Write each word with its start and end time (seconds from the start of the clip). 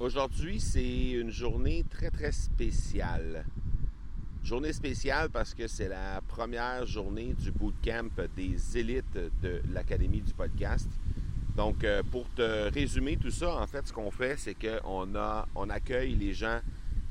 Aujourd'hui, 0.00 0.60
c'est 0.60 1.10
une 1.10 1.32
journée 1.32 1.84
très, 1.90 2.08
très 2.10 2.30
spéciale. 2.30 3.44
Journée 4.44 4.72
spéciale 4.72 5.28
parce 5.28 5.54
que 5.54 5.66
c'est 5.66 5.88
la 5.88 6.20
première 6.20 6.86
journée 6.86 7.34
du 7.36 7.50
bootcamp 7.50 8.10
des 8.36 8.78
élites 8.78 9.18
de 9.42 9.60
l'Académie 9.72 10.20
du 10.20 10.32
podcast. 10.32 10.88
Donc, 11.56 11.82
euh, 11.82 12.04
pour 12.12 12.30
te 12.30 12.72
résumer 12.72 13.16
tout 13.16 13.32
ça, 13.32 13.60
en 13.60 13.66
fait, 13.66 13.88
ce 13.88 13.92
qu'on 13.92 14.12
fait, 14.12 14.38
c'est 14.38 14.54
qu'on 14.54 15.08
on 15.56 15.68
accueille 15.68 16.14
les 16.14 16.32
gens 16.32 16.60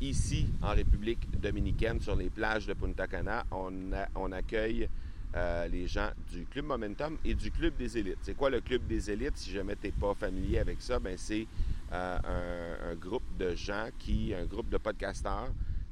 ici 0.00 0.46
en 0.62 0.68
République 0.68 1.28
dominicaine 1.40 2.00
sur 2.00 2.14
les 2.14 2.30
plages 2.30 2.68
de 2.68 2.74
Punta 2.74 3.08
Cana. 3.08 3.44
On, 3.50 4.30
accueille 4.30 4.88
euh, 5.34 5.66
les 5.66 5.88
gens 5.88 6.10
du 6.30 6.44
Club 6.44 6.66
Momentum 6.66 7.18
et 7.24 7.34
du 7.34 7.50
Club 7.50 7.74
des 7.76 7.98
élites. 7.98 8.18
C'est 8.22 8.36
quoi 8.36 8.50
le 8.50 8.60
Club 8.60 8.86
des 8.86 9.10
élites? 9.10 9.36
Si 9.36 9.50
jamais 9.50 9.74
tu 9.74 9.88
n'es 9.88 9.92
pas 9.92 10.14
familier 10.14 10.60
avec 10.60 10.80
ça, 10.80 11.00
ben 11.00 11.16
c'est 11.18 11.48
euh, 11.92 12.92
un, 12.92 12.94
groupe 12.96 13.36
de 13.38 13.54
gens 13.54 13.88
qui, 13.98 14.34
un 14.34 14.44
groupe 14.44 14.68
de 14.68 14.76
podcasteurs 14.76 15.50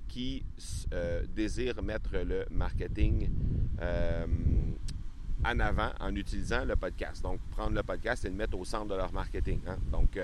qui 0.08 0.44
euh, 0.92 1.22
désirent 1.34 1.82
mettre 1.82 2.18
le 2.18 2.44
marketing 2.50 3.30
euh, 3.80 4.26
en 5.44 5.58
avant 5.58 5.90
en 6.00 6.14
utilisant 6.14 6.64
le 6.66 6.76
podcast. 6.76 7.22
Donc, 7.22 7.40
prendre 7.50 7.74
le 7.74 7.82
podcast 7.82 8.26
et 8.26 8.28
le 8.28 8.34
mettre 8.34 8.58
au 8.58 8.64
centre 8.64 8.88
de 8.88 8.94
leur 8.94 9.12
marketing. 9.12 9.60
Hein. 9.66 9.78
Donc, 9.90 10.18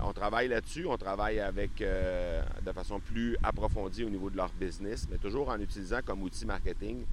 on 0.00 0.12
travaille 0.12 0.48
là-dessus, 0.48 0.86
on 0.86 0.96
travaille 0.96 1.40
avec 1.40 1.78
de 1.78 2.72
façon 2.72 3.00
plus 3.00 3.36
approfondie 3.42 4.04
au 4.04 4.10
niveau 4.10 4.30
de 4.30 4.36
leur 4.36 4.52
business, 4.58 5.08
mais 5.10 5.18
toujours 5.18 5.48
en 5.48 5.60
utilisant 5.60 6.00
comme 6.04 6.22
outil 6.22 6.46
marketing 6.46 7.04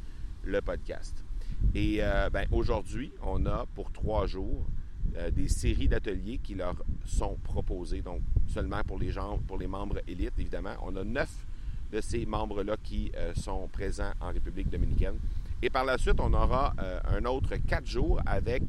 le 0.46 0.62
podcast. 0.62 1.24
Et 1.74 2.02
ben, 2.32 2.46
aujourd'hui, 2.52 3.12
on 3.22 3.46
a 3.46 3.66
pour 3.74 3.92
trois 3.92 4.28
jours 4.28 4.66
euh, 5.16 5.30
des 5.30 5.48
séries 5.48 5.88
d'ateliers 5.88 6.40
qui 6.42 6.56
leur 6.56 6.76
sont 7.06 7.38
proposées, 7.44 8.02
donc 8.02 8.22
seulement 8.48 8.82
pour 8.84 8.98
les 8.98 9.12
gens, 9.12 9.38
pour 9.48 9.58
les 9.58 9.68
membres 9.68 10.00
élites, 10.08 10.34
évidemment. 10.40 10.76
On 10.84 10.96
a 10.96 11.04
neuf 11.04 11.46
de 11.92 12.02
ces 12.02 12.26
membres-là 12.26 12.78
qui 12.82 13.12
euh, 13.16 13.34
sont 13.36 13.68
présents 13.72 14.12
en 14.20 14.32
République 14.32 14.70
dominicaine. 14.70 15.20
Et 15.62 15.70
par 15.70 15.86
la 15.86 15.98
suite, 15.98 16.20
on 16.20 16.34
aura 16.34 16.74
euh, 16.80 17.00
un 17.06 17.26
autre 17.26 17.56
quatre 17.68 17.86
jours 17.86 18.20
avec 18.26 18.64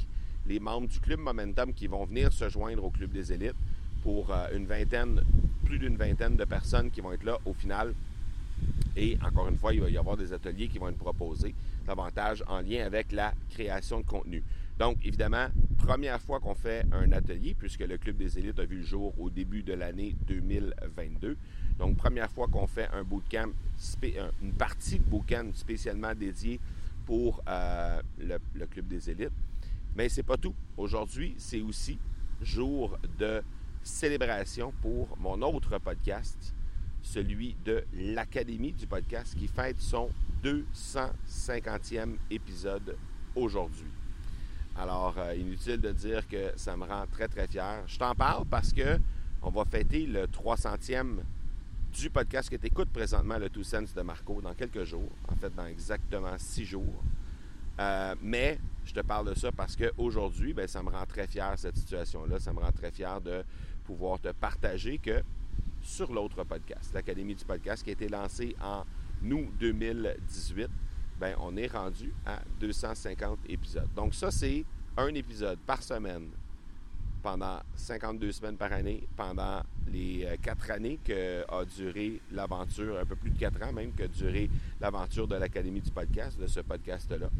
les 0.47 0.61
membres 0.61 0.89
du 0.89 1.01
Club 1.01 1.21
Momentum 1.21 1.73
qui 1.73 1.87
vont 1.87 2.05
venir 2.05 2.33
se 2.33 2.49
joindre 2.51 2.85
au 2.85 2.91
Club 2.91 3.11
des 3.11 3.33
élites 3.33 3.57
pour 4.03 4.31
une 4.55 4.67
vingtaine, 4.67 5.23
plus 5.65 5.79
d'une 5.79 5.97
vingtaine 5.97 6.37
de 6.37 6.45
personnes 6.45 6.91
qui 6.91 7.01
vont 7.01 7.13
être 7.13 7.25
là 7.25 7.39
au 7.47 7.55
final. 7.55 7.95
Et 8.97 9.19
encore 9.25 9.49
une 9.49 9.57
fois, 9.57 9.75
il 9.75 9.81
va 9.81 9.91
y 9.91 9.99
avoir 9.99 10.17
des 10.17 10.33
ateliers 10.33 10.69
qui 10.69 10.79
vont 10.79 10.89
être 10.89 10.99
proposés 10.99 11.55
davantage 11.87 12.45
en 12.47 12.61
lien 12.61 12.85
avec 12.85 13.13
la 13.13 13.35
création 13.51 14.01
de 14.01 14.07
contenu. 14.07 14.43
Donc, 14.79 14.99
évidemment, 15.05 15.49
première 15.79 16.21
fois 16.21 16.41
qu'on 16.41 16.55
fait 16.55 16.85
un 16.93 17.13
atelier, 17.13 17.55
puisque 17.55 17.81
le 17.81 17.97
Club 17.97 18.17
des 18.17 18.39
élites 18.39 18.59
a 18.59 18.65
vu 18.65 18.79
le 18.79 18.85
jour 18.85 19.15
au 19.21 19.31
début 19.31 19.63
de 19.63 19.73
l'année 19.73 20.17
2022. 20.27 21.37
Donc, 21.79 21.97
première 21.97 22.31
fois 22.31 22.49
qu'on 22.49 22.67
fait 22.67 22.89
un 22.93 23.05
bootcamp, 23.05 23.51
une 24.43 24.53
partie 24.53 24.99
de 24.99 25.05
bootcamp 25.05 25.51
spécialement 25.55 26.15
dédiée 26.15 26.61
pour 27.07 27.43
euh, 27.49 28.01
le, 28.19 28.67
Club 28.67 28.89
des 28.89 29.11
élites. 29.11 29.33
Mais 29.97 30.09
c'est 30.09 30.23
pas 30.25 30.37
tout. 30.37 30.55
Aujourd'hui, 30.77 31.35
c'est 31.39 31.61
aussi 31.61 31.99
jour 32.43 32.99
de 33.19 33.43
célébration 33.83 34.73
pour 34.83 35.17
mon 35.19 35.41
autre 35.43 35.79
podcast, 35.79 36.55
celui 37.05 37.55
de 37.65 37.85
l'Académie 37.93 38.73
du 38.73 38.87
podcast, 38.87 39.37
qui 39.39 39.47
fête 39.47 39.81
son 39.81 40.09
250e 40.43 42.17
épisode 42.31 42.97
aujourd'hui. 43.37 43.87
Alors, 44.77 45.15
euh, 45.19 45.37
inutile 45.37 45.81
de 45.81 45.93
dire 45.93 46.27
que 46.27 46.53
ça 46.57 46.77
me 46.77 46.85
rend 46.85 47.05
très, 47.13 47.29
très 47.29 47.47
fier. 47.47 47.85
Je 47.87 47.99
t'en 47.99 48.15
parle 48.15 48.45
parce 48.47 48.73
que 48.73 48.99
on 49.43 49.51
va 49.51 49.65
fêter 49.65 50.07
le 50.07 50.27
300e 50.27 51.19
du 51.93 52.11
podcast 52.11 52.51
que 52.51 52.57
tu 52.57 52.67
écoutes 52.67 52.91
présentement, 52.91 53.39
le 53.39 53.49
Two 53.51 53.63
Sense 53.63 53.95
de 53.95 54.03
Marco, 54.03 54.41
dans 54.41 54.55
quelques 54.55 54.85
jours. 54.85 55.11
En 55.29 55.37
fait, 55.37 55.55
dans 55.55 55.67
exactement 55.67 56.35
six 56.39 56.65
jours. 56.65 57.03
Euh, 57.79 58.15
mais 58.21 58.59
je 58.85 58.93
te 58.93 59.01
parle 59.01 59.29
de 59.29 59.39
ça 59.39 59.53
parce 59.53 59.77
qu'aujourd'hui, 59.77 60.53
ben, 60.55 60.67
ça 60.67 60.83
me 60.83 60.91
rend 60.91 61.05
très 61.07 61.27
fier, 61.27 61.53
cette 61.57 61.77
situation-là. 61.77 62.41
Ça 62.41 62.53
me 62.53 62.61
rend 62.61 62.73
très 62.73 62.91
fier 62.91 63.21
de 63.21 63.45
pouvoir 63.85 64.19
te 64.19 64.29
partager 64.33 64.99
que 64.99 65.23
sur 65.85 66.13
l'autre 66.13 66.43
podcast, 66.45 66.93
l'Académie 66.95 67.35
du 67.35 67.45
podcast, 67.45 67.85
qui 67.85 67.91
a 67.91 67.93
été 67.93 68.09
lancée 68.09 68.57
en 68.61 68.85
août 69.31 69.53
2018, 69.61 70.69
ben, 71.21 71.37
on 71.41 71.57
est 71.57 71.67
rendu 71.67 72.13
à 72.27 72.41
250 72.59 73.39
épisodes. 73.49 73.89
Donc 73.95 74.15
ça, 74.15 74.31
c'est 74.31 74.65
un 74.97 75.09
épisode 75.09 75.59
par 75.61 75.83
semaine 75.83 76.31
pendant 77.23 77.59
52 77.77 78.33
semaines 78.33 78.57
par 78.57 78.73
année, 78.73 79.07
pendant 79.17 79.63
les 79.91 80.25
euh, 80.25 80.37
quatre 80.43 80.71
années 80.71 80.99
que 81.03 81.43
a 81.51 81.65
duré 81.65 82.21
l'aventure, 82.33 82.99
un 82.99 83.07
peu 83.07 83.17
plus 83.17 83.31
de 83.31 83.39
quatre 83.39 83.63
ans 83.63 83.73
même, 83.73 83.93
que 83.93 84.05
a 84.05 84.09
duré 84.09 84.51
l'aventure 84.81 85.29
de 85.29 85.37
l'Académie 85.37 85.81
du 85.81 85.91
podcast, 85.91 86.39
de 86.39 86.47
ce 86.47 86.61
podcast-là. 86.61 87.31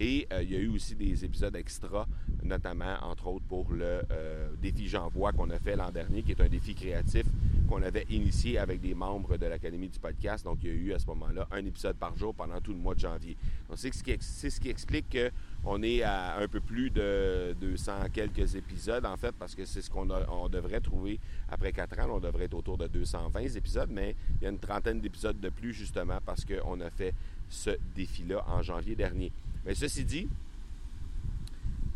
Et 0.00 0.26
euh, 0.32 0.42
il 0.42 0.52
y 0.52 0.56
a 0.56 0.58
eu 0.58 0.68
aussi 0.68 0.96
des 0.96 1.24
épisodes 1.24 1.54
extra, 1.54 2.08
notamment, 2.42 2.96
entre 3.02 3.28
autres, 3.28 3.44
pour 3.44 3.72
le 3.72 4.02
euh, 4.10 4.48
défi 4.60 4.88
J'envoie 4.88 5.32
qu'on 5.32 5.50
a 5.50 5.58
fait 5.58 5.76
l'an 5.76 5.92
dernier, 5.92 6.22
qui 6.22 6.32
est 6.32 6.40
un 6.40 6.48
défi 6.48 6.74
créatif 6.74 7.26
qu'on 7.72 7.82
avait 7.82 8.04
initié 8.10 8.58
avec 8.58 8.80
des 8.80 8.94
membres 8.94 9.38
de 9.38 9.46
l'Académie 9.46 9.88
du 9.88 9.98
podcast. 9.98 10.44
Donc, 10.44 10.58
il 10.62 10.68
y 10.68 10.72
a 10.72 10.74
eu 10.74 10.92
à 10.92 10.98
ce 10.98 11.06
moment-là 11.06 11.48
un 11.50 11.64
épisode 11.64 11.96
par 11.96 12.14
jour 12.18 12.34
pendant 12.34 12.60
tout 12.60 12.72
le 12.72 12.78
mois 12.78 12.94
de 12.94 13.00
janvier. 13.00 13.34
Donc, 13.68 13.78
c'est 13.78 13.92
ce 13.92 14.60
qui, 14.60 14.68
explique 14.68 15.16
qu'on 15.64 15.82
est 15.82 16.02
à 16.02 16.36
un 16.38 16.48
peu 16.48 16.60
plus 16.60 16.90
de 16.90 17.56
200 17.58 17.92
quelques 18.12 18.56
épisodes, 18.56 19.06
en 19.06 19.16
fait, 19.16 19.32
parce 19.38 19.54
que 19.54 19.64
c'est 19.64 19.80
ce 19.80 19.90
qu'on 19.90 20.08
on 20.10 20.48
devrait 20.50 20.80
trouver 20.80 21.18
après 21.50 21.72
quatre 21.72 21.98
ans. 22.00 22.08
On 22.10 22.20
devrait 22.20 22.44
être 22.44 22.54
autour 22.54 22.76
de 22.76 22.88
220 22.88 23.40
épisodes, 23.56 23.88
mais 23.90 24.14
il 24.40 24.44
y 24.44 24.46
a 24.46 24.50
une 24.50 24.58
trentaine 24.58 25.00
d'épisodes 25.00 25.40
de 25.40 25.48
plus, 25.48 25.72
justement, 25.72 26.18
parce 26.26 26.44
qu'on 26.44 26.78
a 26.80 26.90
fait 26.90 27.14
ce 27.48 27.70
défi-là 27.94 28.44
en 28.48 28.60
janvier 28.60 28.94
dernier. 28.96 29.32
Mais 29.64 29.74
ceci 29.74 30.04
dit, 30.04 30.28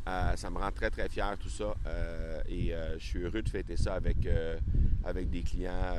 euh, 0.08 0.36
ça 0.36 0.50
me 0.50 0.58
rend 0.58 0.70
très, 0.70 0.88
très 0.88 1.08
fier 1.08 1.36
tout 1.38 1.48
ça. 1.48 1.74
Euh, 1.86 2.40
et 2.48 2.72
euh, 2.72 2.96
je 2.98 3.04
suis 3.04 3.18
heureux 3.20 3.42
de 3.42 3.48
fêter 3.48 3.76
ça 3.76 3.94
avec, 3.94 4.16
avec 5.06 5.30
des 5.30 5.42
clients 5.42 5.94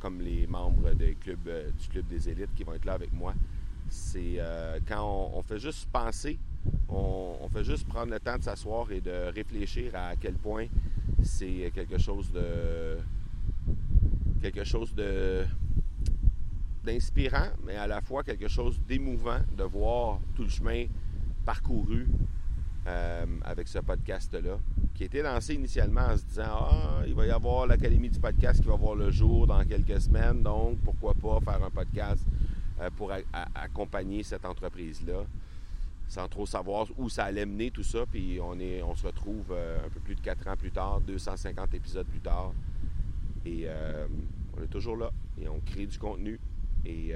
comme 0.00 0.20
les 0.20 0.46
membres 0.46 0.90
clubs, 1.20 1.72
du 1.78 1.88
Club 1.88 2.06
des 2.06 2.28
élites 2.28 2.54
qui 2.54 2.64
vont 2.64 2.74
être 2.74 2.84
là 2.84 2.94
avec 2.94 3.12
moi. 3.12 3.34
C'est 3.88 4.38
quand 4.88 5.30
on, 5.34 5.42
fait 5.42 5.58
juste 5.58 5.88
penser, 5.90 6.38
on, 6.88 7.48
fait 7.52 7.64
juste 7.64 7.86
prendre 7.86 8.12
le 8.12 8.20
temps 8.20 8.38
de 8.38 8.42
s'asseoir 8.42 8.90
et 8.92 9.00
de 9.00 9.32
réfléchir 9.34 9.92
à 9.94 10.16
quel 10.16 10.34
point 10.34 10.66
c'est 11.22 11.70
quelque 11.74 11.98
chose 11.98 12.30
de. 12.32 12.98
quelque 14.40 14.64
chose 14.64 14.94
d'inspirant, 16.84 17.48
mais 17.64 17.76
à 17.76 17.86
la 17.86 18.00
fois 18.00 18.22
quelque 18.22 18.48
chose 18.48 18.80
d'émouvant 18.86 19.40
de 19.56 19.64
voir 19.64 20.20
tout 20.34 20.42
le 20.42 20.50
chemin 20.50 20.86
parcouru 21.44 22.06
euh, 22.86 23.26
avec 23.42 23.68
ce 23.68 23.78
podcast-là, 23.78 24.58
qui 24.94 25.02
a 25.02 25.06
été 25.06 25.22
lancé 25.22 25.54
initialement 25.54 26.02
en 26.02 26.16
se 26.16 26.24
disant 26.24 26.44
Ah, 26.48 27.02
il 27.06 27.14
va 27.14 27.26
y 27.26 27.30
avoir 27.30 27.66
l'Académie 27.66 28.08
du 28.08 28.20
podcast 28.20 28.62
qui 28.62 28.68
va 28.68 28.76
voir 28.76 28.94
le 28.94 29.10
jour 29.10 29.46
dans 29.46 29.64
quelques 29.64 30.00
semaines, 30.00 30.42
donc 30.42 30.78
pourquoi 30.84 31.14
pas 31.14 31.40
faire 31.40 31.62
un 31.64 31.70
podcast 31.70 32.24
euh, 32.80 32.90
pour 32.96 33.12
accompagner 33.54 34.22
cette 34.22 34.44
entreprise-là, 34.44 35.24
sans 36.08 36.28
trop 36.28 36.46
savoir 36.46 36.86
où 36.96 37.08
ça 37.08 37.24
allait 37.24 37.44
mener 37.44 37.70
tout 37.72 37.82
ça. 37.82 38.06
Puis 38.10 38.38
on, 38.40 38.58
est, 38.60 38.82
on 38.82 38.94
se 38.94 39.06
retrouve 39.06 39.46
euh, 39.50 39.84
un 39.84 39.88
peu 39.88 40.00
plus 40.00 40.14
de 40.14 40.20
quatre 40.20 40.46
ans 40.46 40.56
plus 40.56 40.70
tard, 40.70 41.00
250 41.00 41.74
épisodes 41.74 42.06
plus 42.06 42.20
tard, 42.20 42.52
et 43.44 43.66
on 44.56 44.62
est 44.62 44.68
toujours 44.68 44.96
là 44.96 45.10
et 45.38 45.48
on 45.48 45.60
crée 45.60 45.86
du 45.86 45.98
contenu. 45.98 46.40
Et 46.86 47.12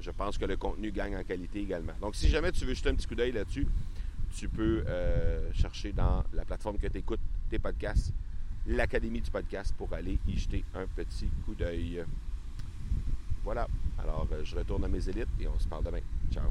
je 0.00 0.10
pense 0.10 0.36
que 0.36 0.44
le 0.44 0.56
contenu 0.56 0.92
gagne 0.92 1.16
en 1.16 1.22
qualité 1.22 1.60
également. 1.60 1.94
Donc, 2.00 2.14
si 2.14 2.28
jamais 2.28 2.52
tu 2.52 2.66
veux 2.66 2.74
jeter 2.74 2.90
un 2.90 2.94
petit 2.94 3.06
coup 3.06 3.14
d'œil 3.14 3.32
là-dessus, 3.32 3.66
tu 4.34 4.48
peux 4.48 4.84
euh, 4.86 5.52
chercher 5.52 5.92
dans 5.92 6.24
la 6.32 6.44
plateforme 6.44 6.78
que 6.78 6.86
tu 6.86 6.98
écoutes 6.98 7.20
tes 7.50 7.58
podcasts, 7.58 8.12
l'Académie 8.66 9.20
du 9.20 9.30
podcast, 9.30 9.74
pour 9.76 9.92
aller 9.92 10.18
y 10.26 10.36
jeter 10.36 10.64
un 10.74 10.86
petit 10.86 11.28
coup 11.44 11.54
d'œil. 11.54 12.04
Voilà. 13.44 13.66
Alors, 13.98 14.26
euh, 14.32 14.44
je 14.44 14.56
retourne 14.56 14.84
à 14.84 14.88
mes 14.88 15.08
élites 15.08 15.28
et 15.40 15.46
on 15.46 15.58
se 15.58 15.68
parle 15.68 15.84
demain. 15.84 16.00
Ciao. 16.30 16.50